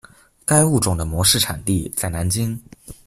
[0.45, 2.59] 该物种的模式产地在南京。